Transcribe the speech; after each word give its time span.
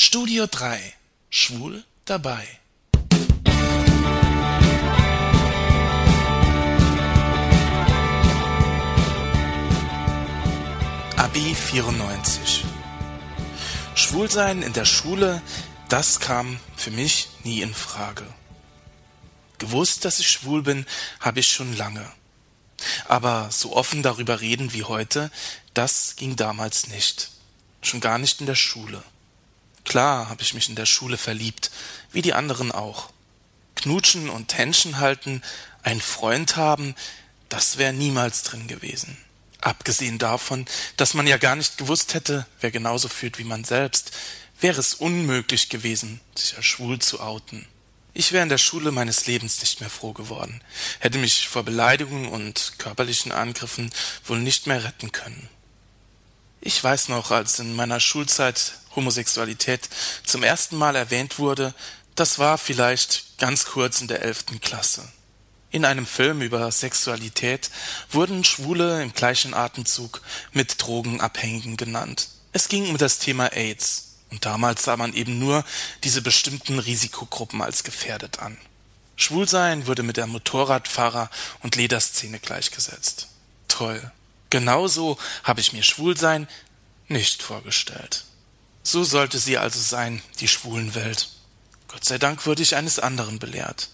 Studio 0.00 0.46
3 0.46 0.94
Schwul 1.28 1.82
dabei. 2.04 2.46
Abi 11.16 11.52
94 11.52 12.64
Schwulsein 13.96 14.62
in 14.62 14.72
der 14.72 14.84
Schule, 14.84 15.42
das 15.88 16.20
kam 16.20 16.60
für 16.76 16.92
mich 16.92 17.30
nie 17.42 17.60
in 17.60 17.74
Frage. 17.74 18.22
Gewusst, 19.58 20.04
dass 20.04 20.20
ich 20.20 20.30
schwul 20.30 20.62
bin, 20.62 20.86
habe 21.18 21.40
ich 21.40 21.50
schon 21.50 21.76
lange. 21.76 22.08
Aber 23.08 23.48
so 23.50 23.74
offen 23.74 24.04
darüber 24.04 24.40
reden 24.40 24.72
wie 24.72 24.84
heute, 24.84 25.32
das 25.74 26.14
ging 26.14 26.36
damals 26.36 26.86
nicht. 26.86 27.32
Schon 27.82 27.98
gar 27.98 28.18
nicht 28.18 28.38
in 28.38 28.46
der 28.46 28.54
Schule. 28.54 29.02
Klar 29.88 30.28
habe 30.28 30.42
ich 30.42 30.52
mich 30.52 30.68
in 30.68 30.74
der 30.74 30.84
Schule 30.84 31.16
verliebt, 31.16 31.70
wie 32.12 32.20
die 32.20 32.34
anderen 32.34 32.72
auch. 32.72 33.08
Knutschen 33.74 34.28
und 34.28 34.58
Händchen 34.58 34.98
halten, 34.98 35.40
einen 35.82 36.02
Freund 36.02 36.56
haben, 36.56 36.94
das 37.48 37.78
wäre 37.78 37.94
niemals 37.94 38.42
drin 38.42 38.68
gewesen. 38.68 39.16
Abgesehen 39.62 40.18
davon, 40.18 40.66
dass 40.98 41.14
man 41.14 41.26
ja 41.26 41.38
gar 41.38 41.56
nicht 41.56 41.78
gewusst 41.78 42.12
hätte, 42.12 42.46
wer 42.60 42.70
genauso 42.70 43.08
fühlt 43.08 43.38
wie 43.38 43.44
man 43.44 43.64
selbst, 43.64 44.12
wäre 44.60 44.78
es 44.78 44.92
unmöglich 44.92 45.70
gewesen, 45.70 46.20
sich 46.34 46.54
als 46.58 46.66
schwul 46.66 46.98
zu 46.98 47.20
outen. 47.20 47.66
Ich 48.12 48.32
wäre 48.32 48.42
in 48.42 48.50
der 48.50 48.58
Schule 48.58 48.92
meines 48.92 49.26
Lebens 49.26 49.58
nicht 49.60 49.80
mehr 49.80 49.88
froh 49.88 50.12
geworden, 50.12 50.60
hätte 50.98 51.16
mich 51.16 51.48
vor 51.48 51.62
Beleidigungen 51.62 52.28
und 52.28 52.74
körperlichen 52.76 53.32
Angriffen 53.32 53.90
wohl 54.26 54.40
nicht 54.40 54.66
mehr 54.66 54.84
retten 54.84 55.12
können. 55.12 55.48
Ich 56.60 56.82
weiß 56.82 57.08
noch, 57.08 57.30
als 57.30 57.58
in 57.58 57.76
meiner 57.76 58.00
Schulzeit 58.00 58.72
Homosexualität 58.96 59.88
zum 60.24 60.42
ersten 60.42 60.76
Mal 60.76 60.96
erwähnt 60.96 61.38
wurde, 61.38 61.74
das 62.14 62.38
war 62.38 62.58
vielleicht 62.58 63.38
ganz 63.38 63.66
kurz 63.66 64.00
in 64.00 64.08
der 64.08 64.22
elften 64.22 64.60
Klasse. 64.60 65.08
In 65.70 65.84
einem 65.84 66.06
Film 66.06 66.40
über 66.40 66.70
Sexualität 66.72 67.70
wurden 68.10 68.42
Schwule 68.42 69.02
im 69.02 69.12
gleichen 69.12 69.54
Atemzug 69.54 70.22
mit 70.52 70.82
Drogenabhängigen 70.82 71.76
genannt. 71.76 72.28
Es 72.52 72.68
ging 72.68 72.88
um 72.88 72.96
das 72.96 73.18
Thema 73.18 73.52
AIDS, 73.52 74.16
und 74.30 74.44
damals 74.44 74.84
sah 74.84 74.96
man 74.96 75.14
eben 75.14 75.38
nur 75.38 75.64
diese 76.04 76.22
bestimmten 76.22 76.78
Risikogruppen 76.78 77.62
als 77.62 77.84
gefährdet 77.84 78.40
an. 78.40 78.58
Schwulsein 79.16 79.86
wurde 79.86 80.02
mit 80.02 80.16
der 80.16 80.26
Motorradfahrer- 80.26 81.30
und 81.62 81.76
Lederszene 81.76 82.38
gleichgesetzt. 82.38 83.28
Toll. 83.68 84.10
Genauso 84.50 85.18
habe 85.44 85.60
ich 85.60 85.72
mir 85.72 85.82
Schwulsein 85.82 86.48
nicht 87.08 87.42
vorgestellt. 87.42 88.24
So 88.82 89.04
sollte 89.04 89.38
sie 89.38 89.58
also 89.58 89.80
sein, 89.80 90.22
die 90.40 90.48
Schwulenwelt. 90.48 91.28
Gott 91.88 92.04
sei 92.04 92.18
Dank 92.18 92.46
wurde 92.46 92.62
ich 92.62 92.76
eines 92.76 92.98
anderen 92.98 93.38
belehrt. 93.38 93.90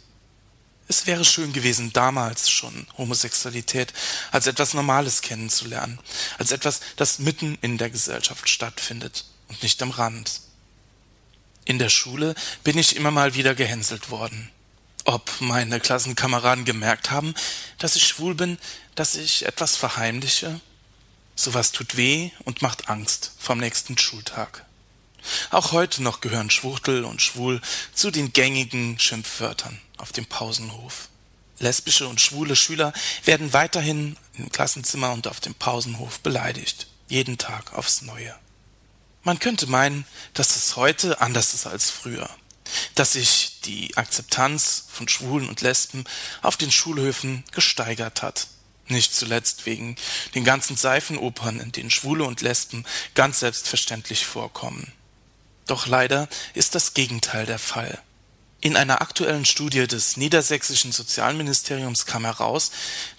Es 0.87 1.07
wäre 1.07 1.25
schön 1.25 1.53
gewesen, 1.53 1.93
damals 1.93 2.51
schon 2.51 2.87
Homosexualität 2.99 3.93
als 4.33 4.47
etwas 4.47 4.75
Normales 4.75 5.23
kennenzulernen, 5.23 5.99
als 6.39 6.53
etwas, 6.53 6.81
das 6.97 7.19
mitten 7.19 7.57
in 7.63 7.79
der 7.79 7.89
Gesellschaft 7.89 8.49
stattfindet 8.49 9.25
und 9.49 9.63
nicht 9.63 9.83
am 9.83 9.91
Rand. 9.91 10.43
In 11.65 11.79
der 11.79 11.89
Schule 11.89 12.35
bin 12.63 12.77
ich 12.77 12.97
immer 12.97 13.11
mal 13.11 13.35
wieder 13.35 13.55
gehänselt 13.55 14.11
worden. 14.11 14.51
Ob 15.07 15.31
meine 15.41 15.81
Klassenkameraden 15.81 16.65
gemerkt 16.65 17.11
haben, 17.11 17.35
dass 17.79 17.97
ich 17.97 18.07
schwul 18.07 18.35
bin, 18.35 18.59
dass 18.95 19.15
ich 19.15 19.47
etwas 19.47 19.77
verheimliche? 19.77 20.61
Sowas 21.37 21.73
tut 21.73 21.97
weh 21.97 22.31
und 22.45 22.63
macht 22.63 22.89
Angst 22.89 23.33
vom 23.39 23.59
nächsten 23.59 23.99
Schultag. 23.99 24.65
Auch 25.51 25.73
heute 25.73 26.03
noch 26.03 26.21
gehören 26.21 26.51
Schwuchtel 26.51 27.05
und 27.05 27.23
Schwul 27.23 27.61
zu 27.95 28.11
den 28.11 28.33
gängigen 28.33 28.99
Schimpfwörtern 28.99 29.81
auf 29.97 30.13
dem 30.13 30.27
Pausenhof. 30.27 31.09
Lesbische 31.59 32.09
und 32.09 32.21
schwule 32.21 32.57
Schüler 32.57 32.93
werden 33.25 33.53
weiterhin 33.53 34.17
im 34.35 34.51
Klassenzimmer 34.51 35.13
und 35.13 35.27
auf 35.29 35.41
dem 35.41 35.55
Pausenhof 35.55 36.21
beleidigt. 36.21 36.89
Jeden 37.09 37.39
Tag 37.39 37.73
aufs 37.75 38.03
Neue. 38.03 38.35
Man 39.23 39.39
könnte 39.39 39.67
meinen, 39.67 40.05
dass 40.35 40.57
es 40.57 40.77
heute 40.77 41.21
anders 41.21 41.55
ist 41.55 41.67
als 41.67 41.91
früher 41.91 42.29
dass 42.95 43.13
sich 43.13 43.61
die 43.65 43.97
Akzeptanz 43.97 44.85
von 44.89 45.09
Schwulen 45.09 45.49
und 45.49 45.61
Lesben 45.61 46.05
auf 46.43 46.57
den 46.57 46.71
Schulhöfen 46.71 47.45
gesteigert 47.53 48.23
hat. 48.23 48.49
Nicht 48.89 49.15
zuletzt 49.15 49.67
wegen 49.67 49.97
den 50.35 50.45
ganzen 50.45 50.77
Seifenopern, 50.77 51.61
in 51.61 51.73
denen 51.73 51.91
Schwule 51.91 52.25
und 52.25 52.43
Lesben 52.43 52.85
ganz 53.15 53.41
selbstverständlich 53.41 54.27
vorkommen. 54.27 54.93
Doch 55.67 55.87
leider 55.87 56.29
ist 56.53 56.75
das 56.75 56.93
Gegenteil 56.95 57.47
der 57.47 57.59
Fall. 57.59 58.03
In 58.61 58.77
einer 58.77 59.03
aktuellen 59.03 59.45
Studie 59.45 59.87
des 59.87 60.17
niedersächsischen 60.17 60.91
Sozialministeriums 60.91 62.07
kam 62.07 62.25
heraus, 62.25 62.71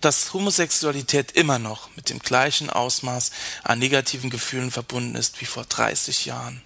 dass 0.02 0.34
Homosexualität 0.34 1.34
immer 1.34 1.59
noch 1.59 1.90
mit 1.96 2.09
dem 2.09 2.18
gleichen 2.18 2.72
Ausmaß 2.72 3.30
an 3.64 3.78
negativen 3.78 4.32
Gefühlen 4.32 4.72
verbunden 4.72 5.16
ist 5.16 5.42
wie 5.42 5.46
vor 5.46 5.64
30 5.66 6.26
Jahren. 6.26 6.64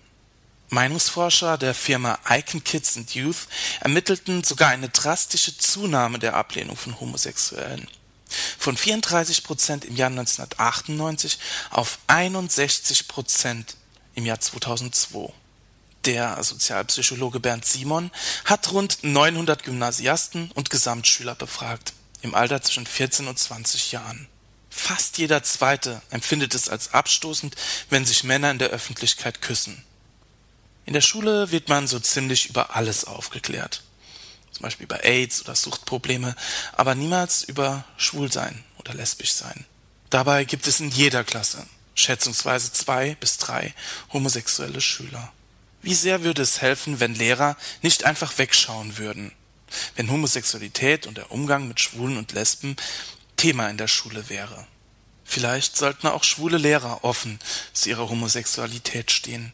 Meinungsforscher 0.69 1.57
der 1.57 1.73
Firma 1.73 2.19
Icon 2.29 2.63
Kids 2.63 2.95
and 2.95 3.13
Youth 3.15 3.47
ermittelten 3.81 4.45
sogar 4.45 4.69
eine 4.69 4.87
drastische 4.87 5.57
Zunahme 5.57 6.19
der 6.19 6.35
Ablehnung 6.35 6.77
von 6.77 6.99
Homosexuellen. 7.01 7.87
Von 8.59 8.75
34 8.75 9.45
Prozent 9.45 9.85
im 9.85 9.95
Jahr 9.95 10.09
1998 10.09 11.39
auf 11.69 11.97
61 12.07 13.07
Prozent 13.07 13.77
im 14.15 14.25
Jahr 14.25 14.41
2002. 14.41 15.31
Der 16.03 16.43
Sozialpsychologe 16.43 17.39
Bernd 17.39 17.63
Simon 17.63 18.11
hat 18.43 18.69
rund 18.73 18.97
900 19.01 19.63
Gymnasiasten 19.63 20.51
und 20.51 20.69
Gesamtschüler 20.69 21.35
befragt, 21.35 21.93
im 22.21 22.35
Alter 22.35 22.61
zwischen 22.61 22.85
14 22.85 23.29
und 23.29 23.39
20 23.39 23.93
Jahren. 23.93 24.27
Fast 24.69 25.17
jeder 25.19 25.41
Zweite 25.41 26.01
empfindet 26.09 26.53
es 26.53 26.67
als 26.67 26.93
abstoßend, 26.93 27.55
wenn 27.89 28.05
sich 28.05 28.25
Männer 28.25 28.51
in 28.51 28.59
der 28.59 28.71
Öffentlichkeit 28.71 29.41
küssen. 29.41 29.85
In 30.85 30.91
der 30.91 31.01
Schule 31.01 31.51
wird 31.51 31.69
man 31.69 31.87
so 31.87 31.97
ziemlich 31.97 32.49
über 32.49 32.75
alles 32.75 33.05
aufgeklärt. 33.05 33.83
Zum 34.59 34.65
Beispiel 34.65 34.83
über 34.83 35.05
AIDS 35.05 35.41
oder 35.41 35.55
Suchtprobleme, 35.55 36.35
aber 36.73 36.93
niemals 36.93 37.43
über 37.43 37.85
Schwulsein 37.95 38.61
oder 38.77 38.93
Lesbischsein. 38.93 39.65
Dabei 40.09 40.43
gibt 40.43 40.67
es 40.67 40.81
in 40.81 40.89
jeder 40.89 41.23
Klasse 41.23 41.65
schätzungsweise 41.95 42.73
zwei 42.73 43.15
bis 43.15 43.37
drei 43.37 43.73
homosexuelle 44.11 44.81
Schüler. 44.81 45.31
Wie 45.81 45.93
sehr 45.93 46.23
würde 46.23 46.41
es 46.41 46.59
helfen, 46.59 46.99
wenn 46.99 47.15
Lehrer 47.15 47.55
nicht 47.81 48.03
einfach 48.03 48.37
wegschauen 48.37 48.97
würden, 48.97 49.31
wenn 49.95 50.11
Homosexualität 50.11 51.07
und 51.07 51.15
der 51.15 51.31
Umgang 51.31 51.69
mit 51.69 51.79
Schwulen 51.79 52.17
und 52.17 52.33
Lesben 52.33 52.75
Thema 53.37 53.69
in 53.69 53.77
der 53.77 53.87
Schule 53.87 54.27
wäre. 54.27 54.67
Vielleicht 55.23 55.77
sollten 55.77 56.07
auch 56.07 56.25
schwule 56.25 56.57
Lehrer 56.57 57.05
offen 57.05 57.39
zu 57.71 57.87
ihrer 57.87 58.09
Homosexualität 58.09 59.09
stehen. 59.09 59.53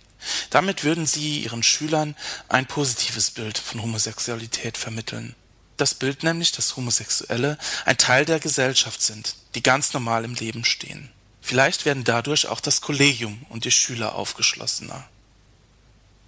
Damit 0.50 0.84
würden 0.84 1.06
sie 1.06 1.40
ihren 1.40 1.64
Schülern 1.64 2.16
ein 2.48 2.66
positives 2.66 3.32
Bild 3.32 3.58
von 3.58 3.82
Homosexualität 3.82 4.78
vermitteln. 4.78 5.36
Das 5.78 5.94
Bild 5.94 6.24
nämlich, 6.24 6.52
dass 6.52 6.76
Homosexuelle 6.78 7.58
ein 7.86 7.98
Teil 7.98 8.26
der 8.26 8.40
Gesellschaft 8.40 9.02
sind, 9.02 9.36
die 9.56 9.64
ganz 9.64 9.94
normal 9.94 10.24
im 10.24 10.36
Leben 10.36 10.64
stehen. 10.64 11.12
Vielleicht 11.42 11.86
werden 11.86 12.04
dadurch 12.04 12.48
auch 12.48 12.60
das 12.60 12.82
Kollegium 12.82 13.46
und 13.50 13.66
die 13.66 13.72
Schüler 13.72 14.16
aufgeschlossener. 14.16 15.08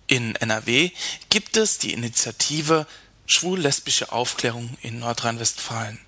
In 0.06 0.36
NRW 0.36 0.92
gibt 1.30 1.58
es 1.58 1.80
die 1.80 1.94
Initiative 1.94 2.86
Schwul-lesbische 3.26 4.12
Aufklärung 4.12 4.78
in 4.82 5.00
Nordrhein-Westfalen. 5.00 6.00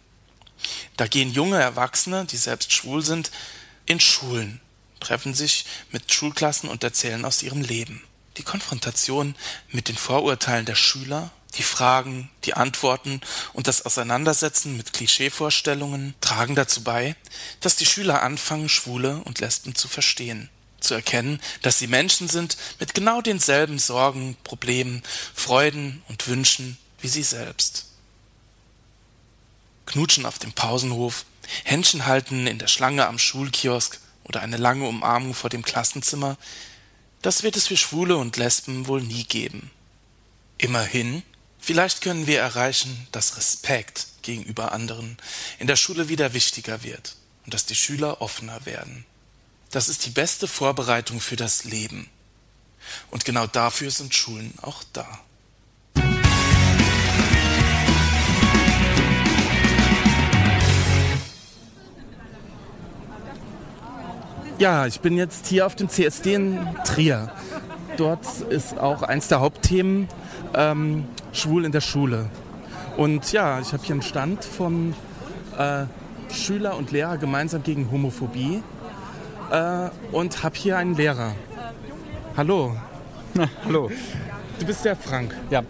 Da 0.96 1.08
gehen 1.08 1.32
junge 1.32 1.60
Erwachsene, 1.60 2.26
die 2.26 2.38
selbst 2.38 2.72
schwul 2.72 3.04
sind, 3.04 3.32
in 3.86 4.00
Schulen 4.00 4.62
treffen 5.00 5.34
sich 5.34 5.66
mit 5.92 6.12
Schulklassen 6.12 6.70
und 6.70 6.84
erzählen 6.84 7.26
aus 7.26 7.44
ihrem 7.44 7.62
Leben. 7.62 8.04
Die 8.38 8.44
Konfrontation 8.44 9.36
mit 9.70 9.88
den 9.88 9.98
Vorurteilen 9.98 10.66
der 10.66 10.76
Schüler, 10.76 11.32
die 11.56 11.64
Fragen, 11.64 12.29
die 12.46 12.53
Antworten 12.53 13.22
und 13.53 13.68
das 13.68 13.85
Auseinandersetzen 13.85 14.78
mit 14.78 14.94
Klischeevorstellungen 14.94 16.14
tragen 16.22 16.56
dazu 16.56 16.84
bei, 16.84 17.16
dass 17.59 17.76
die 17.76 17.85
Schüler 17.85 18.22
anfangen, 18.22 18.70
Schwule 18.70 19.22
und 19.26 19.40
Lesben 19.40 19.76
zu 19.76 19.88
verstehen, 19.88 20.50
zu 20.79 20.94
erkennen, 20.94 21.41
dass 21.64 21.79
sie 21.79 21.88
Menschen 21.88 22.28
sind 22.28 22.58
mit 22.79 22.94
genau 22.94 23.22
denselben 23.22 23.79
Sorgen, 23.79 24.38
Problemen, 24.44 25.03
Freuden 25.34 26.03
und 26.08 26.28
Wünschen 26.28 26.78
wie 27.02 27.08
sie 27.08 27.23
selbst. 27.23 27.85
Knutschen 29.85 30.26
auf 30.26 30.40
dem 30.40 30.53
Pausenhof, 30.53 31.26
Händchen 31.64 32.06
halten 32.06 32.46
in 32.46 32.59
der 32.59 32.68
Schlange 32.68 33.08
am 33.08 33.18
Schulkiosk, 33.18 34.00
oder 34.29 34.41
eine 34.41 34.58
lange 34.58 34.87
Umarmung 34.87 35.34
vor 35.34 35.49
dem 35.49 35.64
Klassenzimmer, 35.64 36.37
das 37.22 37.43
wird 37.43 37.58
es 37.58 37.67
für 37.67 37.76
Schwule 37.76 38.16
und 38.16 38.37
Lesben 38.37 38.87
wohl 38.87 39.02
nie 39.02 39.26
geben. 39.26 39.72
Immerhin, 40.58 41.23
vielleicht 41.59 42.02
können 42.02 42.28
wir 42.28 42.40
erreichen, 42.40 43.08
dass 43.11 43.35
Respekt 43.35 44.08
gegenüber 44.22 44.72
anderen 44.72 45.17
in 45.58 45.67
der 45.67 45.76
Schule 45.76 46.08
wieder 46.08 46.34
wichtiger 46.34 46.84
wird 46.84 47.16
und 47.46 47.53
dass 47.53 47.66
die 47.66 47.76
Schüler 47.76 48.22
offener 48.22 48.66
werden. 48.66 49.05
Das 49.72 49.90
ist 49.90 50.05
die 50.05 50.11
beste 50.11 50.47
Vorbereitung 50.47 51.20
für 51.20 51.35
das 51.35 51.64
Leben. 51.64 52.09
Und 53.11 53.25
genau 53.25 53.47
dafür 53.47 53.91
sind 53.91 54.16
Schulen 54.16 54.53
auch 54.61 54.84
da. 54.93 55.20
Ja, 64.59 64.85
ich 64.85 65.00
bin 65.00 65.16
jetzt 65.16 65.47
hier 65.47 65.66
auf 65.66 65.76
dem 65.76 65.88
CSD 65.88 66.34
in 66.34 66.59
Trier. 66.84 67.32
Dort 67.96 68.26
ist 68.50 68.78
auch 68.78 69.03
eins 69.03 69.29
der 69.29 69.40
Hauptthemen 69.40 70.09
ähm, 70.53 71.06
Schwul 71.32 71.64
in 71.64 71.72
der 71.72 71.79
Schule. 71.79 72.29
Und 72.97 73.32
ja, 73.32 73.61
ich 73.61 73.72
habe 73.72 73.84
hier 73.84 73.94
einen 73.94 74.02
Stand 74.02 74.44
von 74.44 74.94
äh, 75.58 75.85
Schüler 76.34 76.76
und 76.76 76.91
Lehrer 76.91 77.17
gemeinsam 77.17 77.64
gegen 77.64 77.90
Homophobie 77.90 78.61
äh, 79.50 79.90
und 80.11 80.44
habe 80.44 80.58
hier 80.58 80.78
einen 80.78 80.94
Lehrer. 80.97 81.35
Hallo. 82.35 82.76
Na, 83.35 83.47
hallo. 83.64 83.90
Du 84.59 84.66
bist 84.66 84.84
der 84.84 84.97
Frank. 84.97 85.34
Ja. 85.50 85.64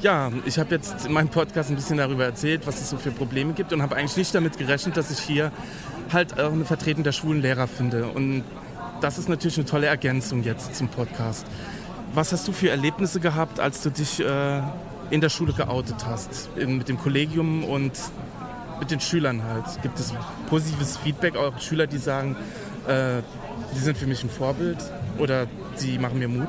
Ja, 0.00 0.30
ich 0.44 0.60
habe 0.60 0.76
jetzt 0.76 1.06
in 1.06 1.12
meinem 1.12 1.28
Podcast 1.28 1.70
ein 1.70 1.74
bisschen 1.74 1.96
darüber 1.96 2.24
erzählt, 2.26 2.68
was 2.68 2.80
es 2.80 2.88
so 2.88 2.98
für 2.98 3.10
Probleme 3.10 3.52
gibt 3.54 3.72
und 3.72 3.82
habe 3.82 3.96
eigentlich 3.96 4.16
nicht 4.16 4.32
damit 4.32 4.56
gerechnet, 4.56 4.96
dass 4.96 5.10
ich 5.10 5.18
hier 5.18 5.50
halt 6.12 6.38
auch 6.40 6.52
eine 6.52 6.64
Vertretung 6.64 7.04
der 7.04 7.12
schwulen 7.12 7.42
Lehrer 7.42 7.66
finde. 7.66 8.06
Und 8.06 8.44
das 9.00 9.18
ist 9.18 9.28
natürlich 9.28 9.56
eine 9.58 9.66
tolle 9.66 9.86
Ergänzung 9.86 10.42
jetzt 10.42 10.74
zum 10.74 10.88
Podcast. 10.88 11.46
Was 12.14 12.32
hast 12.32 12.48
du 12.48 12.52
für 12.52 12.70
Erlebnisse 12.70 13.20
gehabt, 13.20 13.60
als 13.60 13.82
du 13.82 13.90
dich 13.90 14.20
äh, 14.20 14.62
in 15.10 15.20
der 15.20 15.28
Schule 15.28 15.52
geoutet 15.52 16.06
hast? 16.06 16.48
In, 16.56 16.78
mit 16.78 16.88
dem 16.88 16.98
Kollegium 16.98 17.64
und 17.64 17.92
mit 18.80 18.90
den 18.90 19.00
Schülern 19.00 19.42
halt. 19.44 19.64
Gibt 19.82 19.98
es 19.98 20.14
positives 20.48 20.96
Feedback, 20.96 21.36
auch 21.36 21.58
Schüler, 21.60 21.86
die 21.86 21.98
sagen, 21.98 22.36
äh, 22.86 23.22
die 23.74 23.78
sind 23.78 23.98
für 23.98 24.06
mich 24.06 24.22
ein 24.24 24.30
Vorbild 24.30 24.78
oder 25.18 25.46
sie 25.74 25.98
machen 25.98 26.18
mir 26.18 26.28
Mut? 26.28 26.48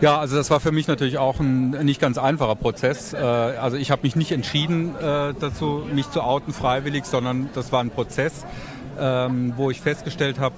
Ja, 0.00 0.18
also 0.18 0.36
das 0.36 0.50
war 0.50 0.60
für 0.60 0.72
mich 0.72 0.88
natürlich 0.88 1.18
auch 1.18 1.40
ein 1.40 1.70
nicht 1.84 2.00
ganz 2.00 2.16
einfacher 2.16 2.56
Prozess. 2.56 3.12
Äh, 3.12 3.18
also 3.18 3.76
ich 3.76 3.90
habe 3.90 4.02
mich 4.02 4.16
nicht 4.16 4.32
entschieden 4.32 4.96
äh, 4.96 5.34
dazu, 5.38 5.86
mich 5.92 6.10
zu 6.10 6.22
outen 6.22 6.54
freiwillig, 6.54 7.04
sondern 7.04 7.50
das 7.52 7.70
war 7.70 7.82
ein 7.82 7.90
Prozess, 7.90 8.46
ähm, 8.98 9.52
wo 9.56 9.70
ich 9.70 9.82
festgestellt 9.82 10.38
habe, 10.40 10.54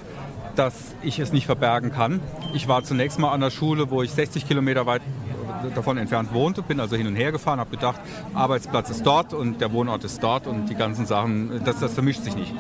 dass 0.55 0.95
ich 1.03 1.19
es 1.19 1.33
nicht 1.33 1.47
verbergen 1.47 1.91
kann. 1.91 2.21
Ich 2.55 2.69
war 2.69 2.85
zunächst 2.85 3.19
mal 3.19 3.33
an 3.33 3.41
der 3.41 3.51
Schule, 3.51 3.91
wo 3.91 4.05
ich 4.05 4.13
60 4.13 4.47
Kilometer 4.47 4.87
weit 4.87 5.03
davon 5.75 5.99
entfernt 5.99 6.33
wohnte, 6.33 6.63
bin 6.63 6.81
also 6.81 6.97
hin 6.97 7.07
und 7.07 7.17
her 7.17 7.33
gefahren, 7.33 7.61
habe 7.61 7.71
gedacht, 7.71 8.01
Arbeitsplatz 8.35 8.91
ist 8.91 9.05
dort 9.07 9.33
und 9.35 9.61
der 9.61 9.73
Wohnort 9.73 10.05
ist 10.05 10.23
dort 10.23 10.47
und 10.47 10.69
die 10.69 10.75
ganzen 10.75 11.07
Sachen, 11.07 11.63
das, 11.65 11.79
das 11.79 11.95
vermischt 11.95 12.23
sich 12.23 12.37
nicht. 12.37 12.53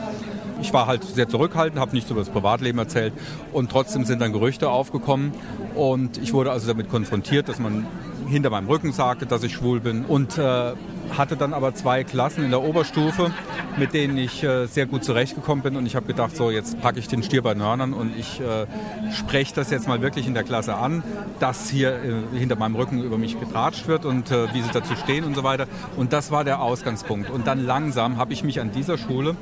Ich 0.60 0.72
war 0.72 0.86
halt 0.86 1.02
sehr 1.02 1.28
zurückhaltend, 1.28 1.80
habe 1.80 1.92
nichts 1.92 2.10
über 2.10 2.20
das 2.20 2.30
Privatleben 2.30 2.78
erzählt 2.78 3.12
und 3.52 3.70
trotzdem 3.70 4.04
sind 4.04 4.20
dann 4.20 4.32
Gerüchte 4.32 4.68
aufgekommen 4.68 5.32
und 5.74 6.18
ich 6.18 6.32
wurde 6.32 6.52
also 6.52 6.66
damit 6.68 6.88
konfrontiert, 6.88 7.48
dass 7.48 7.58
man 7.58 7.86
hinter 8.26 8.50
meinem 8.50 8.68
Rücken 8.68 8.92
sagte, 8.92 9.26
dass 9.26 9.42
ich 9.42 9.54
schwul 9.54 9.80
bin 9.80 10.04
und 10.04 10.38
äh, 10.38 10.72
hatte 11.16 11.36
dann 11.36 11.52
aber 11.52 11.74
zwei 11.74 12.04
Klassen 12.04 12.44
in 12.44 12.50
der 12.50 12.62
Oberstufe, 12.62 13.30
mit 13.76 13.92
denen 13.92 14.16
ich 14.16 14.42
äh, 14.42 14.66
sehr 14.66 14.86
gut 14.86 15.04
zurechtgekommen 15.04 15.62
bin 15.62 15.76
und 15.76 15.86
ich 15.86 15.96
habe 15.96 16.06
gedacht, 16.06 16.36
so 16.36 16.50
jetzt 16.50 16.80
packe 16.80 16.98
ich 16.98 17.08
den 17.08 17.22
Stier 17.22 17.42
bei 17.42 17.54
Nörnern 17.54 17.92
und 17.92 18.16
ich 18.16 18.40
äh, 18.40 18.66
spreche 19.12 19.54
das 19.54 19.70
jetzt 19.70 19.88
mal 19.88 20.02
wirklich 20.02 20.26
in 20.26 20.34
der 20.34 20.44
Klasse 20.44 20.74
an, 20.74 21.02
dass 21.40 21.68
hier 21.68 21.94
äh, 22.02 22.38
hinter 22.38 22.56
meinem 22.56 22.76
Rücken 22.76 23.02
über 23.02 23.18
mich 23.18 23.38
getratscht 23.38 23.88
wird 23.88 24.04
und 24.04 24.30
äh, 24.30 24.52
wie 24.54 24.62
sie 24.62 24.70
dazu 24.72 24.94
stehen 24.96 25.24
und 25.24 25.34
so 25.34 25.42
weiter. 25.42 25.66
Und 25.96 26.12
das 26.12 26.30
war 26.30 26.44
der 26.44 26.62
Ausgangspunkt. 26.62 27.30
Und 27.30 27.46
dann 27.46 27.64
langsam 27.64 28.16
habe 28.16 28.32
ich 28.32 28.44
mich 28.44 28.60
an 28.60 28.72
dieser 28.72 28.98
Schule 28.98 29.36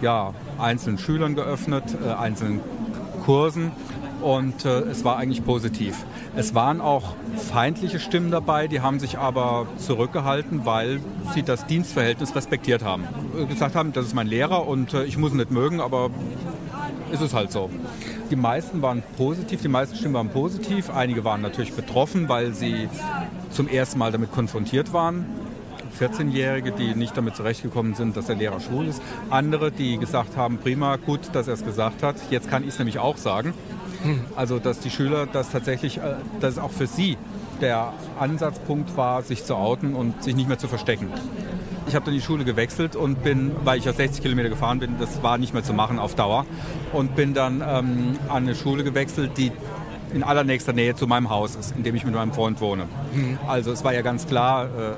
ja, 0.00 0.34
einzelnen 0.58 0.98
Schülern 0.98 1.34
geöffnet, 1.34 1.84
äh, 2.04 2.12
einzelnen 2.12 2.60
Kursen 3.24 3.72
und 4.24 4.64
äh, 4.64 4.80
es 4.80 5.04
war 5.04 5.18
eigentlich 5.18 5.44
positiv. 5.44 6.06
Es 6.34 6.54
waren 6.54 6.80
auch 6.80 7.14
feindliche 7.52 8.00
Stimmen 8.00 8.30
dabei, 8.30 8.68
die 8.68 8.80
haben 8.80 8.98
sich 8.98 9.18
aber 9.18 9.66
zurückgehalten, 9.76 10.64
weil 10.64 11.00
sie 11.34 11.42
das 11.42 11.66
Dienstverhältnis 11.66 12.34
respektiert 12.34 12.82
haben. 12.82 13.04
Äh, 13.38 13.44
gesagt 13.44 13.74
haben, 13.74 13.92
das 13.92 14.06
ist 14.06 14.14
mein 14.14 14.26
Lehrer 14.26 14.66
und 14.66 14.94
äh, 14.94 15.04
ich 15.04 15.18
muss 15.18 15.32
ihn 15.32 15.36
nicht 15.36 15.50
mögen, 15.50 15.80
aber 15.80 16.10
ist 17.12 17.20
es 17.20 17.34
halt 17.34 17.52
so. 17.52 17.68
Die 18.30 18.36
meisten 18.36 18.80
waren 18.80 19.02
positiv, 19.18 19.60
die 19.60 19.68
meisten 19.68 19.94
Stimmen 19.94 20.14
waren 20.14 20.30
positiv. 20.30 20.88
Einige 20.88 21.22
waren 21.24 21.42
natürlich 21.42 21.74
betroffen, 21.74 22.28
weil 22.28 22.54
sie 22.54 22.88
zum 23.50 23.68
ersten 23.68 23.98
Mal 23.98 24.10
damit 24.10 24.32
konfrontiert 24.32 24.94
waren. 24.94 25.26
14-Jährige, 26.00 26.72
die 26.72 26.94
nicht 26.94 27.16
damit 27.16 27.36
zurechtgekommen 27.36 27.94
sind, 27.94 28.16
dass 28.16 28.26
der 28.26 28.36
Lehrer 28.36 28.58
schwul 28.58 28.86
ist. 28.86 29.02
Andere, 29.30 29.70
die 29.70 29.98
gesagt 29.98 30.36
haben, 30.36 30.58
prima, 30.58 30.96
gut, 30.96 31.20
dass 31.34 31.46
er 31.46 31.54
es 31.54 31.64
gesagt 31.64 32.02
hat. 32.02 32.16
Jetzt 32.30 32.50
kann 32.50 32.62
ich 32.62 32.70
es 32.70 32.78
nämlich 32.78 32.98
auch 32.98 33.18
sagen. 33.18 33.52
Also 34.36 34.58
dass 34.58 34.80
die 34.80 34.90
Schüler 34.90 35.26
das 35.26 35.50
tatsächlich, 35.50 35.98
äh, 35.98 36.16
dass 36.40 36.58
auch 36.58 36.70
für 36.70 36.86
sie 36.86 37.16
der 37.60 37.92
Ansatzpunkt 38.18 38.96
war, 38.96 39.22
sich 39.22 39.44
zu 39.44 39.56
outen 39.56 39.94
und 39.94 40.22
sich 40.22 40.34
nicht 40.34 40.48
mehr 40.48 40.58
zu 40.58 40.68
verstecken. 40.68 41.08
Ich 41.86 41.94
habe 41.94 42.04
dann 42.06 42.14
die 42.14 42.20
Schule 42.20 42.44
gewechselt 42.44 42.96
und 42.96 43.22
bin, 43.22 43.52
weil 43.62 43.78
ich 43.78 43.84
ja 43.84 43.92
60 43.92 44.22
Kilometer 44.22 44.48
gefahren 44.48 44.78
bin, 44.78 44.96
das 44.98 45.22
war 45.22 45.38
nicht 45.38 45.52
mehr 45.52 45.62
zu 45.62 45.74
machen 45.74 45.98
auf 45.98 46.14
Dauer, 46.14 46.46
und 46.92 47.14
bin 47.14 47.34
dann 47.34 47.62
ähm, 47.66 48.18
an 48.28 48.44
eine 48.44 48.54
Schule 48.54 48.84
gewechselt, 48.84 49.32
die 49.36 49.52
in 50.12 50.22
allernächster 50.22 50.72
Nähe 50.72 50.94
zu 50.94 51.06
meinem 51.06 51.28
Haus 51.28 51.56
ist, 51.56 51.76
in 51.76 51.82
dem 51.82 51.94
ich 51.94 52.04
mit 52.04 52.14
meinem 52.14 52.32
Freund 52.32 52.60
wohne. 52.60 52.86
Mhm. 53.12 53.38
Also 53.46 53.72
es 53.72 53.84
war 53.84 53.92
ja 53.92 54.02
ganz 54.02 54.26
klar, 54.26 54.66
äh, 54.66 54.68
äh 54.68 54.94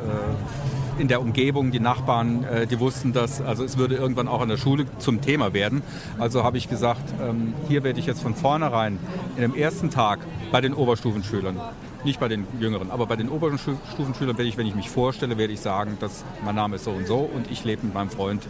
in 0.99 1.09
der 1.09 1.21
Umgebung, 1.21 1.71
die 1.71 1.81
Nachbarn, 1.81 2.45
äh, 2.45 2.67
die 2.67 2.81
wussten 2.81 3.13
das, 3.13 3.41
also 3.41 3.65
es 3.65 3.79
würde 3.79 3.97
irgendwann 3.97 4.29
auch 4.29 4.41
an 4.41 4.49
der 4.49 4.57
Schule 4.57 4.87
zum 4.99 5.21
Thema 5.21 5.53
werden. 5.53 5.83
Also 6.19 6.45
habe 6.45 6.59
ich 6.59 6.69
gesagt, 6.69 7.03
ähm, 7.21 7.55
hier 7.69 7.85
werde 7.85 8.01
ich 8.01 8.07
jetzt 8.07 8.23
von 8.23 8.35
vornherein 8.35 8.99
in 9.37 9.43
dem 9.43 9.55
ersten 9.55 9.91
Tag 9.91 10.21
bei 10.51 10.61
den 10.61 10.75
Oberstufenschülern, 10.75 11.61
nicht 12.05 12.21
bei 12.21 12.29
den 12.29 12.47
Jüngeren, 12.61 12.91
aber 12.91 13.07
bei 13.07 13.17
den 13.17 13.29
Oberstufenschülern 13.29 14.39
werde 14.39 14.49
ich, 14.49 14.57
wenn 14.57 14.67
ich 14.67 14.75
mich 14.75 14.91
vorstelle, 14.91 15.39
werde 15.39 15.53
ich 15.53 15.61
sagen, 15.61 15.97
dass 16.01 16.25
mein 16.45 16.55
Name 16.55 16.77
ist 16.77 16.85
so 16.85 16.93
und 16.93 17.07
so 17.07 17.19
und 17.19 17.51
ich 17.51 17.65
lebe 17.65 17.85
mit 17.85 17.95
meinem 17.95 18.11
Freund 18.11 18.47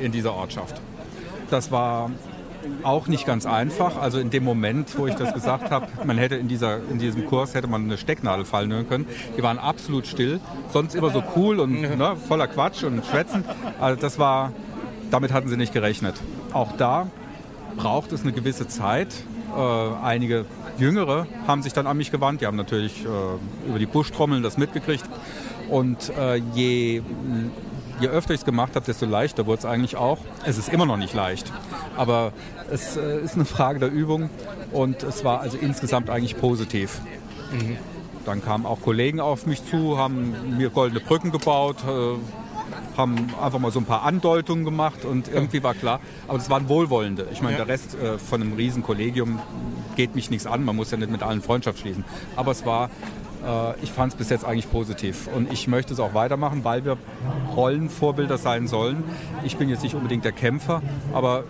in 0.00 0.12
dieser 0.12 0.34
Ortschaft. 0.34 0.80
Das 1.50 1.70
war 1.70 2.10
auch 2.82 3.06
nicht 3.06 3.26
ganz 3.26 3.46
einfach. 3.46 3.96
Also 3.96 4.18
in 4.18 4.30
dem 4.30 4.44
Moment, 4.44 4.98
wo 4.98 5.06
ich 5.06 5.14
das 5.14 5.32
gesagt 5.32 5.70
habe, 5.70 5.86
man 6.04 6.18
hätte 6.18 6.36
in, 6.36 6.48
dieser, 6.48 6.78
in 6.90 6.98
diesem 6.98 7.26
Kurs 7.26 7.54
hätte 7.54 7.66
man 7.66 7.84
eine 7.84 7.98
Stecknadel 7.98 8.44
fallen 8.44 8.72
hören 8.72 8.88
können. 8.88 9.06
Die 9.36 9.42
waren 9.42 9.58
absolut 9.58 10.06
still, 10.06 10.40
sonst 10.70 10.94
immer 10.94 11.10
so 11.10 11.22
cool 11.36 11.60
und 11.60 11.80
ne, 11.98 12.16
voller 12.28 12.46
Quatsch 12.46 12.84
und 12.84 13.04
Schwätzen. 13.04 13.44
Also 13.80 14.00
das 14.00 14.18
war, 14.18 14.52
damit 15.10 15.32
hatten 15.32 15.48
sie 15.48 15.56
nicht 15.56 15.72
gerechnet. 15.72 16.14
Auch 16.52 16.72
da 16.76 17.08
braucht 17.76 18.12
es 18.12 18.22
eine 18.22 18.32
gewisse 18.32 18.68
Zeit. 18.68 19.08
Äh, 19.56 19.60
einige 20.02 20.46
Jüngere 20.78 21.26
haben 21.46 21.62
sich 21.62 21.72
dann 21.72 21.86
an 21.86 21.96
mich 21.96 22.10
gewandt. 22.10 22.40
Die 22.40 22.46
haben 22.46 22.56
natürlich 22.56 23.04
äh, 23.04 23.68
über 23.68 23.78
die 23.78 23.86
Buschtrommeln 23.86 24.42
das 24.42 24.58
mitgekriegt. 24.58 25.04
Und 25.68 26.10
äh, 26.18 26.36
je 26.54 27.02
je 28.00 28.08
öfter 28.08 28.34
ich 28.34 28.40
es 28.40 28.44
gemacht 28.44 28.74
habe, 28.74 28.84
desto 28.84 29.06
leichter 29.06 29.46
wurde 29.46 29.60
es 29.60 29.64
eigentlich 29.64 29.96
auch. 29.96 30.18
Es 30.44 30.58
ist 30.58 30.68
immer 30.68 30.86
noch 30.86 30.96
nicht 30.96 31.14
leicht, 31.14 31.52
aber 31.96 32.32
es 32.70 32.96
äh, 32.96 33.20
ist 33.20 33.34
eine 33.34 33.44
Frage 33.44 33.78
der 33.78 33.90
Übung 33.90 34.30
und 34.72 35.02
es 35.02 35.24
war 35.24 35.40
also 35.40 35.56
insgesamt 35.58 36.10
eigentlich 36.10 36.36
positiv. 36.36 37.00
Mhm. 37.52 37.76
Dann 38.24 38.42
kamen 38.42 38.64
auch 38.64 38.80
Kollegen 38.80 39.20
auf 39.20 39.46
mich 39.46 39.64
zu, 39.66 39.98
haben 39.98 40.56
mir 40.56 40.70
goldene 40.70 41.00
Brücken 41.00 41.30
gebaut, 41.30 41.76
äh, 41.86 42.16
haben 42.96 43.28
einfach 43.40 43.58
mal 43.58 43.70
so 43.70 43.80
ein 43.80 43.84
paar 43.84 44.02
Andeutungen 44.02 44.64
gemacht 44.64 45.04
und 45.04 45.28
irgendwie 45.28 45.62
war 45.62 45.74
klar, 45.74 46.00
aber 46.28 46.38
es 46.38 46.48
waren 46.48 46.68
Wohlwollende. 46.68 47.26
Ich 47.32 47.42
meine, 47.42 47.58
ja. 47.58 47.64
der 47.64 47.74
Rest 47.74 47.94
äh, 47.94 48.18
von 48.18 48.40
einem 48.40 48.54
riesen 48.54 48.82
Kollegium 48.82 49.40
geht 49.96 50.14
mich 50.14 50.30
nichts 50.30 50.46
an, 50.46 50.64
man 50.64 50.76
muss 50.76 50.90
ja 50.90 50.96
nicht 50.96 51.10
mit 51.10 51.22
allen 51.22 51.42
Freundschaft 51.42 51.80
schließen. 51.80 52.04
Aber 52.36 52.52
es 52.52 52.64
war 52.64 52.90
ich 53.82 53.92
fand 53.92 54.12
es 54.12 54.18
bis 54.18 54.30
jetzt 54.30 54.44
eigentlich 54.44 54.70
positiv 54.70 55.28
und 55.34 55.52
ich 55.52 55.68
möchte 55.68 55.92
es 55.92 56.00
auch 56.00 56.14
weitermachen, 56.14 56.64
weil 56.64 56.84
wir 56.84 56.96
Rollenvorbilder 57.54 58.38
sein 58.38 58.68
sollen. 58.68 59.04
Ich 59.44 59.56
bin 59.56 59.68
jetzt 59.68 59.82
nicht 59.82 59.94
unbedingt 59.94 60.24
der 60.24 60.32
Kämpfer, 60.32 60.82
aber 61.12 61.44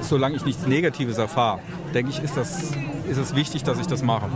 solange 0.00 0.36
ich 0.36 0.44
nichts 0.44 0.66
Negatives 0.66 1.18
erfahre, 1.18 1.60
denke 1.94 2.10
ich, 2.10 2.22
ist, 2.22 2.36
das, 2.36 2.72
ist 3.08 3.18
es 3.18 3.34
wichtig, 3.34 3.64
dass 3.64 3.78
ich 3.78 3.86
das 3.86 4.02
mache. 4.02 4.28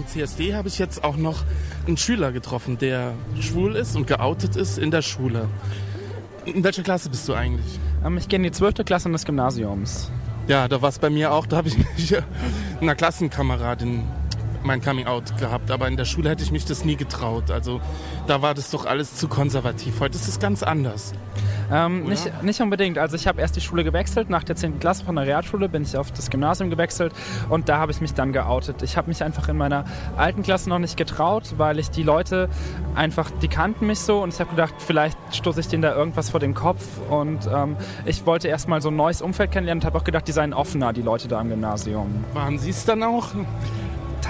Dem 0.00 0.06
CSD 0.06 0.54
habe 0.54 0.68
ich 0.68 0.78
jetzt 0.78 1.04
auch 1.04 1.16
noch 1.16 1.44
einen 1.86 1.96
Schüler 1.96 2.32
getroffen, 2.32 2.78
der 2.78 3.12
schwul 3.40 3.76
ist 3.76 3.96
und 3.96 4.06
geoutet 4.06 4.56
ist 4.56 4.78
in 4.78 4.90
der 4.90 5.02
Schule. 5.02 5.48
In 6.44 6.64
welcher 6.64 6.82
Klasse 6.82 7.10
bist 7.10 7.28
du 7.28 7.34
eigentlich? 7.34 7.78
Ähm, 8.04 8.16
ich 8.16 8.28
gehe 8.28 8.38
in 8.38 8.42
die 8.42 8.50
12. 8.50 8.84
Klasse 8.84 9.10
des 9.10 9.24
Gymnasiums. 9.24 10.10
Ja, 10.48 10.68
da 10.68 10.80
war 10.80 10.88
es 10.88 10.98
bei 10.98 11.10
mir 11.10 11.32
auch. 11.32 11.46
Da 11.46 11.58
habe 11.58 11.68
ich 11.68 11.76
mich 11.76 12.16
einer 12.80 12.94
Klassenkameradin 12.94 14.04
mein 14.62 14.80
Coming 14.82 15.06
Out 15.06 15.36
gehabt, 15.38 15.70
aber 15.70 15.88
in 15.88 15.96
der 15.96 16.04
Schule 16.04 16.30
hätte 16.30 16.42
ich 16.42 16.52
mich 16.52 16.64
das 16.64 16.84
nie 16.84 16.96
getraut. 16.96 17.50
Also 17.50 17.80
da 18.26 18.42
war 18.42 18.54
das 18.54 18.70
doch 18.70 18.86
alles 18.86 19.16
zu 19.16 19.28
konservativ. 19.28 20.00
Heute 20.00 20.16
ist 20.16 20.28
es 20.28 20.38
ganz 20.38 20.62
anders. 20.62 21.12
Ähm, 21.72 22.04
nicht, 22.04 22.42
nicht 22.42 22.60
unbedingt. 22.60 22.98
Also 22.98 23.16
ich 23.16 23.26
habe 23.26 23.40
erst 23.40 23.56
die 23.56 23.60
Schule 23.60 23.84
gewechselt. 23.84 24.28
Nach 24.28 24.42
der 24.42 24.56
10. 24.56 24.80
Klasse 24.80 25.04
von 25.04 25.16
der 25.16 25.26
Realschule 25.26 25.68
bin 25.68 25.82
ich 25.82 25.96
auf 25.96 26.10
das 26.12 26.30
Gymnasium 26.30 26.70
gewechselt 26.70 27.12
und 27.48 27.68
da 27.68 27.78
habe 27.78 27.92
ich 27.92 28.00
mich 28.00 28.14
dann 28.14 28.32
geoutet. 28.32 28.82
Ich 28.82 28.96
habe 28.96 29.08
mich 29.08 29.22
einfach 29.22 29.48
in 29.48 29.56
meiner 29.56 29.84
alten 30.16 30.42
Klasse 30.42 30.68
noch 30.68 30.78
nicht 30.78 30.96
getraut, 30.96 31.54
weil 31.56 31.78
ich 31.78 31.90
die 31.90 32.02
Leute 32.02 32.48
einfach, 32.94 33.30
die 33.42 33.48
kannten 33.48 33.86
mich 33.86 34.00
so 34.00 34.22
und 34.22 34.34
ich 34.34 34.40
habe 34.40 34.50
gedacht, 34.50 34.74
vielleicht 34.78 35.16
stoße 35.32 35.60
ich 35.60 35.68
denen 35.68 35.82
da 35.82 35.94
irgendwas 35.94 36.30
vor 36.30 36.40
den 36.40 36.54
Kopf 36.54 36.84
und 37.08 37.48
ähm, 37.52 37.76
ich 38.04 38.26
wollte 38.26 38.48
erstmal 38.48 38.82
so 38.82 38.88
ein 38.88 38.96
neues 38.96 39.22
Umfeld 39.22 39.52
kennenlernen 39.52 39.82
und 39.82 39.86
habe 39.86 39.98
auch 39.98 40.04
gedacht, 40.04 40.26
die 40.26 40.32
seien 40.32 40.52
offener, 40.52 40.92
die 40.92 41.02
Leute 41.02 41.28
da 41.28 41.38
am 41.38 41.48
Gymnasium. 41.48 42.24
Waren 42.34 42.58
Sie 42.58 42.70
es 42.70 42.84
dann 42.84 43.02
auch? 43.02 43.28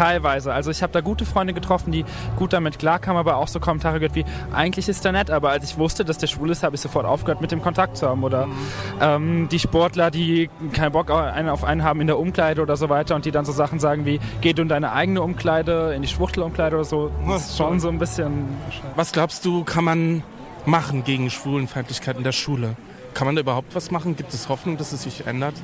Teilweise. 0.00 0.54
Also 0.54 0.71
ich 0.71 0.83
habe 0.83 0.95
da 0.95 1.02
gute 1.02 1.26
Freunde 1.26 1.52
getroffen, 1.52 1.92
die 1.92 2.07
gut 2.37 2.54
damit 2.54 2.78
klarkamen, 2.78 3.21
aber 3.21 3.37
auch 3.37 3.49
so 3.49 3.61
Kommentare 3.61 4.00
gehört 4.00 4.14
wie, 4.14 4.25
eigentlich 4.50 4.88
ist 4.88 5.04
der 5.04 5.12
nett, 5.12 5.30
aber 5.30 5.50
als 5.50 5.71
ich 5.71 5.76
wusste, 5.76 6.07
dass 6.07 6.16
der 6.16 6.26
schwul 6.26 6.49
ist, 6.49 6.62
habe 6.62 6.75
ich 6.75 6.80
sofort 6.80 7.04
aufgehört, 7.04 7.42
mit 7.42 7.52
dem 7.52 7.61
Kontakt 7.61 7.99
zu 7.99 8.09
haben. 8.09 8.25
Oder 8.25 8.47
mhm. 8.47 8.52
ähm, 8.99 9.49
die 9.50 9.59
Sportler, 9.59 10.11
die 10.11 10.49
keinen 10.73 10.92
Bock 10.92 11.11
auf 11.11 11.64
einen 11.64 11.85
haben 11.85 12.00
in 12.00 12.07
der 12.07 12.19
Umkleide 12.19 12.62
oder 12.62 12.78
so 12.78 12.88
weiter 12.88 13.14
und 13.14 13.26
die 13.26 13.30
dann 13.30 13.45
so 13.45 13.52
Sachen 13.52 13.78
sagen 13.78 14.07
wie, 14.07 14.21
geh 14.40 14.54
du 14.54 14.62
in 14.62 14.69
deine 14.69 14.92
eigene 14.92 15.21
Umkleide, 15.21 15.92
in 15.95 16.00
die 16.00 16.09
Schwuchtelumkleide 16.09 16.76
oder 16.76 16.87
so. 16.87 17.11
Das 17.28 17.50
ist 17.50 17.59
schon 17.59 17.78
so 17.78 17.90
ein 17.90 17.99
bisschen... 17.99 18.49
Was 18.97 19.12
glaubst 19.12 19.45
du, 19.45 19.64
kann 19.64 19.85
man 19.85 20.23
machen 20.64 21.04
gegen 21.04 21.28
Schwulenfeindlichkeit 21.28 22.16
in 22.16 22.25
der 22.25 22.33
Schule? 22.33 22.75
Kann 23.12 23.26
man 23.26 23.37
da 23.37 23.42
überhaupt 23.42 23.75
was 23.75 23.90
machen? 23.90 24.16
Gibt 24.16 24.33
es 24.33 24.49
Hoffnung, 24.49 24.78
dass 24.78 24.92
es 24.92 25.02
sich 25.02 25.26
ändert? 25.26 25.57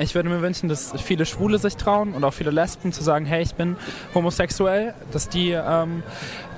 Ich 0.00 0.14
würde 0.14 0.28
mir 0.28 0.42
wünschen, 0.42 0.68
dass 0.68 0.92
viele 1.02 1.26
Schwule 1.26 1.58
sich 1.58 1.76
trauen 1.76 2.12
und 2.12 2.22
auch 2.22 2.32
viele 2.32 2.52
Lesben 2.52 2.92
zu 2.92 3.02
sagen, 3.02 3.26
hey, 3.26 3.42
ich 3.42 3.54
bin 3.56 3.76
homosexuell, 4.14 4.94
dass 5.10 5.28
die 5.28 5.50
ähm, 5.50 6.04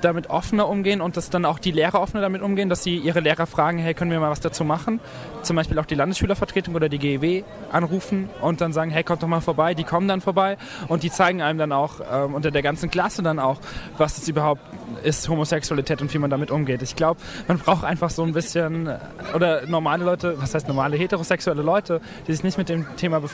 damit 0.01 0.29
offener 0.29 0.67
umgehen 0.67 1.01
und 1.01 1.17
dass 1.17 1.29
dann 1.29 1.45
auch 1.45 1.57
die 1.57 1.71
Lehrer 1.71 2.01
offener 2.01 2.21
damit 2.21 2.41
umgehen, 2.41 2.69
dass 2.69 2.83
sie 2.83 2.97
ihre 2.97 3.19
Lehrer 3.19 3.47
fragen, 3.47 3.79
hey, 3.79 3.93
können 3.93 4.11
wir 4.11 4.19
mal 4.19 4.29
was 4.29 4.41
dazu 4.41 4.63
machen? 4.63 4.99
Zum 5.41 5.55
Beispiel 5.55 5.79
auch 5.79 5.85
die 5.85 5.95
Landesschülervertretung 5.95 6.75
oder 6.75 6.89
die 6.89 6.99
GEW 6.99 7.43
anrufen 7.71 8.29
und 8.41 8.61
dann 8.61 8.73
sagen, 8.73 8.91
hey, 8.91 9.03
kommt 9.03 9.23
doch 9.23 9.27
mal 9.27 9.41
vorbei. 9.41 9.73
Die 9.73 9.83
kommen 9.83 10.07
dann 10.07 10.21
vorbei 10.21 10.57
und 10.87 11.03
die 11.03 11.09
zeigen 11.09 11.41
einem 11.41 11.57
dann 11.57 11.71
auch 11.71 11.99
ähm, 12.11 12.35
unter 12.35 12.51
der 12.51 12.61
ganzen 12.61 12.91
Klasse 12.91 13.23
dann 13.23 13.39
auch, 13.39 13.59
was 13.97 14.17
es 14.17 14.27
überhaupt 14.27 14.61
ist, 15.03 15.27
Homosexualität 15.29 16.01
und 16.01 16.13
wie 16.13 16.19
man 16.19 16.29
damit 16.29 16.51
umgeht. 16.51 16.81
Ich 16.83 16.95
glaube, 16.95 17.19
man 17.47 17.57
braucht 17.57 17.83
einfach 17.83 18.11
so 18.11 18.23
ein 18.23 18.33
bisschen, 18.33 18.89
oder 19.33 19.65
normale 19.65 20.05
Leute, 20.05 20.39
was 20.39 20.53
heißt 20.53 20.67
normale 20.67 20.95
heterosexuelle 20.97 21.63
Leute, 21.63 22.01
die 22.27 22.33
sich 22.33 22.43
nicht 22.43 22.57
mit 22.57 22.69
dem 22.69 22.85
Thema 22.97 23.19
befassen, 23.19 23.30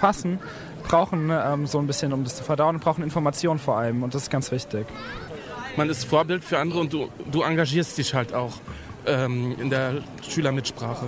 brauchen 0.83 1.29
ähm, 1.31 1.67
so 1.67 1.79
ein 1.79 1.87
bisschen, 1.87 2.13
um 2.13 2.23
das 2.23 2.37
zu 2.37 2.43
verdauen, 2.43 2.75
und 2.75 2.83
brauchen 2.83 3.03
Informationen 3.03 3.59
vor 3.59 3.77
allem 3.77 4.03
und 4.03 4.13
das 4.13 4.23
ist 4.23 4.29
ganz 4.29 4.51
wichtig 4.51 4.85
man 5.77 5.89
ist 5.89 6.05
Vorbild 6.05 6.43
für 6.43 6.57
andere 6.57 6.79
und 6.79 6.91
du, 6.91 7.09
du 7.31 7.43
engagierst 7.43 7.97
dich 7.97 8.13
halt 8.13 8.33
auch 8.33 8.53
ähm, 9.05 9.55
in 9.59 9.69
der 9.69 10.01
Schülermitsprache. 10.27 11.05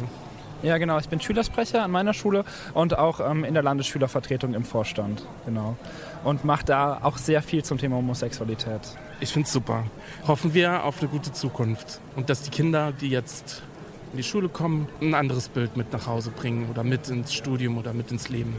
Ja, 0.61 0.77
genau. 0.77 0.99
Ich 0.99 1.07
bin 1.07 1.21
Schülersprecher 1.21 1.83
an 1.83 1.91
meiner 1.91 2.13
Schule 2.13 2.43
und 2.73 2.97
auch 2.97 3.19
ähm, 3.19 3.43
in 3.43 3.53
der 3.53 3.63
Landesschülervertretung 3.63 4.53
im 4.53 4.65
Vorstand. 4.65 5.25
Genau. 5.45 5.77
Und 6.23 6.43
mache 6.43 6.65
da 6.65 6.99
auch 7.01 7.17
sehr 7.17 7.41
viel 7.41 7.63
zum 7.63 7.77
Thema 7.77 7.95
Homosexualität. 7.95 8.81
Ich 9.21 9.31
finde 9.31 9.47
es 9.47 9.53
super. 9.53 9.85
Hoffen 10.27 10.53
wir 10.53 10.83
auf 10.83 10.99
eine 10.99 11.09
gute 11.09 11.31
Zukunft 11.31 11.99
und 12.15 12.29
dass 12.29 12.43
die 12.43 12.51
Kinder, 12.51 12.91
die 12.91 13.09
jetzt 13.09 13.63
in 14.11 14.17
die 14.17 14.23
Schule 14.23 14.49
kommen, 14.49 14.87
ein 15.01 15.13
anderes 15.13 15.47
Bild 15.47 15.77
mit 15.77 15.93
nach 15.93 16.07
Hause 16.07 16.31
bringen 16.31 16.67
oder 16.69 16.83
mit 16.83 17.09
ins 17.09 17.33
Studium 17.33 17.77
oder 17.77 17.93
mit 17.93 18.11
ins 18.11 18.29
Leben. 18.29 18.53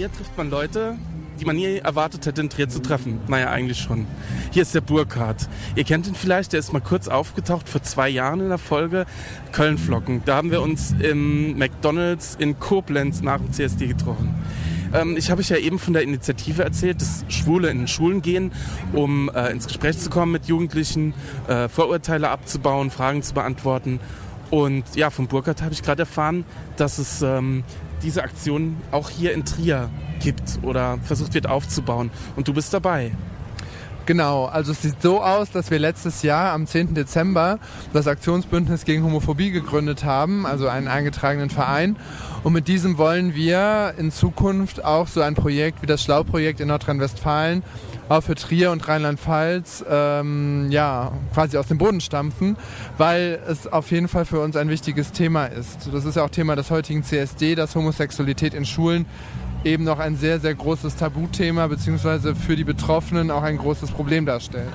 Trier 0.00 0.10
trifft 0.10 0.38
man 0.38 0.48
Leute, 0.48 0.96
die 1.38 1.44
man 1.44 1.56
nie 1.56 1.76
erwartet 1.76 2.24
hätte, 2.24 2.40
in 2.40 2.48
Trier 2.48 2.70
zu 2.70 2.80
treffen. 2.80 3.20
Naja, 3.28 3.50
eigentlich 3.50 3.80
schon. 3.80 4.06
Hier 4.50 4.62
ist 4.62 4.74
der 4.74 4.80
Burkhardt. 4.80 5.46
Ihr 5.76 5.84
kennt 5.84 6.06
ihn 6.06 6.14
vielleicht, 6.14 6.54
der 6.54 6.60
ist 6.60 6.72
mal 6.72 6.80
kurz 6.80 7.06
aufgetaucht 7.06 7.68
vor 7.68 7.82
zwei 7.82 8.08
Jahren 8.08 8.40
in 8.40 8.48
der 8.48 8.56
Folge 8.56 9.04
Kölnflocken. 9.52 10.22
Da 10.24 10.36
haben 10.36 10.50
wir 10.50 10.62
uns 10.62 10.94
im 11.00 11.58
McDonalds 11.58 12.34
in 12.38 12.58
Koblenz 12.58 13.20
nach 13.20 13.40
dem 13.40 13.52
CSD 13.52 13.88
getroffen. 13.88 14.34
Ähm, 14.94 15.18
ich 15.18 15.30
habe 15.30 15.42
euch 15.42 15.50
ja 15.50 15.58
eben 15.58 15.78
von 15.78 15.92
der 15.92 16.02
Initiative 16.02 16.64
erzählt, 16.64 17.02
dass 17.02 17.26
Schwule 17.28 17.68
in 17.68 17.86
Schulen 17.86 18.22
gehen, 18.22 18.52
um 18.94 19.30
äh, 19.34 19.50
ins 19.50 19.66
Gespräch 19.66 19.98
zu 19.98 20.08
kommen 20.08 20.32
mit 20.32 20.46
Jugendlichen, 20.46 21.12
äh, 21.46 21.68
Vorurteile 21.68 22.30
abzubauen, 22.30 22.90
Fragen 22.90 23.22
zu 23.22 23.34
beantworten. 23.34 24.00
Und 24.48 24.84
ja, 24.94 25.10
von 25.10 25.26
Burkhardt 25.26 25.60
habe 25.60 25.74
ich 25.74 25.82
gerade 25.82 26.04
erfahren, 26.04 26.46
dass 26.76 26.96
es 26.96 27.20
ähm, 27.20 27.64
diese 28.02 28.22
Aktion 28.22 28.76
auch 28.90 29.10
hier 29.10 29.32
in 29.32 29.44
Trier 29.44 29.90
gibt 30.20 30.60
oder 30.62 30.98
versucht 31.02 31.34
wird 31.34 31.46
aufzubauen. 31.46 32.10
Und 32.36 32.48
du 32.48 32.54
bist 32.54 32.72
dabei. 32.72 33.12
Genau, 34.06 34.46
also 34.46 34.72
es 34.72 34.82
sieht 34.82 35.00
so 35.02 35.22
aus, 35.22 35.50
dass 35.50 35.70
wir 35.70 35.78
letztes 35.78 36.22
Jahr 36.22 36.52
am 36.52 36.66
10. 36.66 36.94
Dezember 36.94 37.58
das 37.92 38.06
Aktionsbündnis 38.06 38.84
gegen 38.84 39.04
Homophobie 39.04 39.50
gegründet 39.50 40.04
haben, 40.04 40.46
also 40.46 40.68
einen 40.68 40.88
eingetragenen 40.88 41.50
Verein. 41.50 41.96
Und 42.42 42.52
mit 42.52 42.68
diesem 42.68 42.98
wollen 42.98 43.34
wir 43.34 43.94
in 43.98 44.10
Zukunft 44.10 44.84
auch 44.84 45.06
so 45.06 45.20
ein 45.20 45.34
Projekt 45.34 45.82
wie 45.82 45.86
das 45.86 46.02
Schlau-Projekt 46.02 46.60
in 46.60 46.68
Nordrhein-Westfalen 46.68 47.62
auch 48.10 48.22
für 48.22 48.34
Trier 48.34 48.72
und 48.72 48.86
Rheinland-Pfalz 48.86 49.84
ähm, 49.88 50.66
ja, 50.70 51.12
quasi 51.32 51.56
aus 51.56 51.68
dem 51.68 51.78
Boden 51.78 52.00
stampfen, 52.00 52.56
weil 52.98 53.38
es 53.46 53.68
auf 53.68 53.92
jeden 53.92 54.08
Fall 54.08 54.24
für 54.24 54.40
uns 54.40 54.56
ein 54.56 54.68
wichtiges 54.68 55.12
Thema 55.12 55.46
ist. 55.46 55.88
Das 55.92 56.04
ist 56.04 56.16
ja 56.16 56.24
auch 56.24 56.30
Thema 56.30 56.56
des 56.56 56.70
heutigen 56.70 57.04
CSD, 57.04 57.54
dass 57.54 57.76
Homosexualität 57.76 58.52
in 58.52 58.66
Schulen 58.66 59.06
eben 59.64 59.84
noch 59.84 59.98
ein 59.98 60.16
sehr, 60.16 60.40
sehr 60.40 60.54
großes 60.54 60.96
Tabuthema 60.96 61.66
beziehungsweise 61.66 62.34
für 62.34 62.56
die 62.56 62.64
Betroffenen 62.64 63.30
auch 63.30 63.42
ein 63.42 63.58
großes 63.58 63.90
Problem 63.90 64.26
darstellt. 64.26 64.72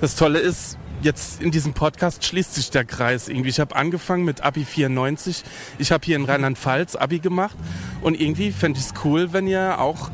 Das 0.00 0.16
Tolle 0.16 0.38
ist, 0.38 0.78
jetzt 1.02 1.40
in 1.42 1.50
diesem 1.50 1.72
Podcast 1.72 2.24
schließt 2.24 2.54
sich 2.54 2.70
der 2.70 2.84
Kreis 2.84 3.28
irgendwie. 3.28 3.48
Ich 3.48 3.60
habe 3.60 3.76
angefangen 3.76 4.24
mit 4.24 4.42
Abi 4.42 4.64
94. 4.64 5.44
Ich 5.78 5.92
habe 5.92 6.04
hier 6.04 6.16
in 6.16 6.24
Rheinland-Pfalz 6.24 6.96
Abi 6.96 7.18
gemacht 7.18 7.56
und 8.00 8.20
irgendwie 8.20 8.52
fände 8.52 8.78
ich 8.78 8.86
es 8.86 8.94
cool, 9.04 9.32
wenn 9.32 9.46
ihr 9.46 9.80
auch 9.80 10.10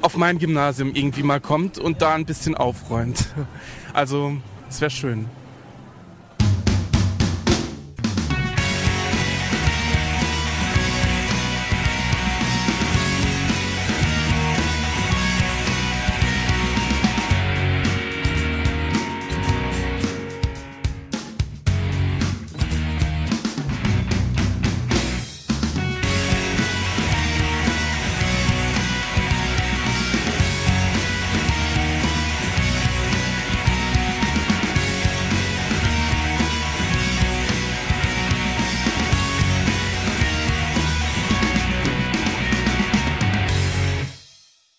auf 0.00 0.16
mein 0.16 0.38
Gymnasium 0.38 0.94
irgendwie 0.94 1.22
mal 1.22 1.40
kommt 1.40 1.78
und 1.78 2.02
da 2.02 2.14
ein 2.14 2.24
bisschen 2.24 2.54
aufräumt. 2.54 3.26
Also, 3.92 4.36
es 4.68 4.80
wäre 4.80 4.90
schön. 4.90 5.26